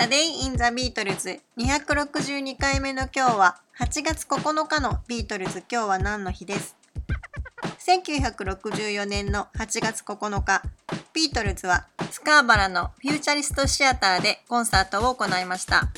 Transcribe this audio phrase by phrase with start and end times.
[0.00, 6.76] A Day in the Beatles 262回目の今日は8月9日のビートルズ今日は何の日です
[7.84, 10.62] ？1964年の8月9日。
[11.12, 15.88] ビートルズはスカーバラのフューチャリストシアターでコンサートを行いました。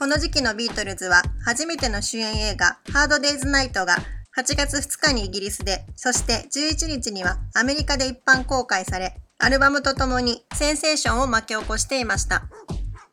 [0.00, 3.98] この時期のビートルズは初めての主演映画ハードデイズナイトが
[4.36, 12.42] 8月2日にイギリスで、そして11日にはアメリカで一般公開され、アルバムとともにセンセーションを巻き起こしていました。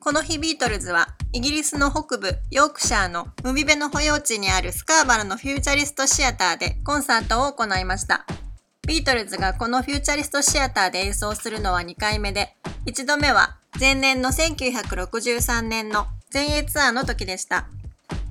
[0.10, 8.26] この日ビートルズはイギリスの北部ヨークシャーの海辺の保養地にあるスカーバルのフューチャリストシアターでコンサートを行いました。
[8.88, 12.56] ビートルズがこのフューチャリストシアターで演奏するのは2回目で、
[12.88, 17.68] 1度目は前年の1963年の全英ツアーの時でした。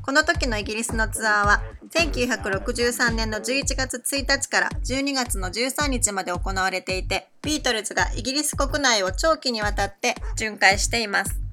[0.02, 1.62] この時のイギリスのツアーは
[1.94, 11.47] 1963年の11月1日から12月の13日まで行われていて、ビートルズがイギリス国内を長期にわたって巡回しています。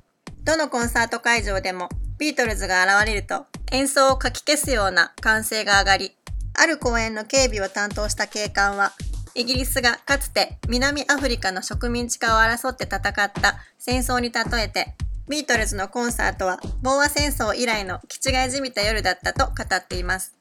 [0.46, 6.16] どのコンサート会場でもビートルズが現れると演奏をかき消すような歓声が上がり、
[6.54, 8.94] ある公演の警備を担当した警官は、
[9.34, 14.94] イギリスがかつて南アフリカの植民地化を争って戦った戦争に例えて
[15.28, 20.36] ビートルズのコンサートは、ボーア戦争以来の気違いじみた夜だったと語っています。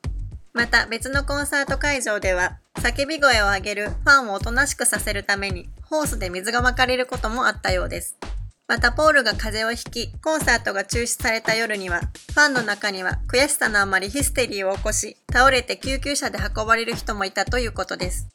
[0.52, 8.18] また別のコンサート会場では、叫び声を上げるファンをおとなしくさせるために、ホースで水がまかれることもあったようです。
[8.66, 18.26] またポールが風邪をひき、コンサートが中止された夜には、ファンの中には悔しさのあまりヒステリーを起こし、倒れて救急車で運ばれる人もいたということです。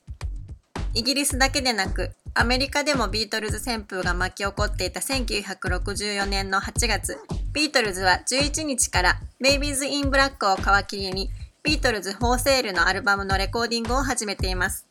[0.94, 7.18] イギリスだけでなく、アメリカでもビートルズ旋風が巻き起こっていた1964年の8月、
[7.52, 11.32] ビートルズは11日から Babies in Black を皮切りに、
[11.64, 14.86] ビートルズフォーセールのアルバムのレコーディングを始めています。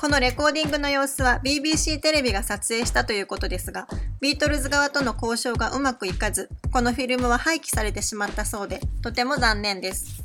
[0.00, 3.86] このレコーディングの様子は BBC テレビが撮影したということですが、
[4.22, 10.24] ビートルズ側との交渉がうまくいかず、このフィルムは廃棄されてしまったそうで、とても残念です。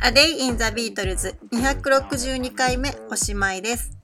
[0.00, 4.03] A Day in the Beatles 262回目おしまいです。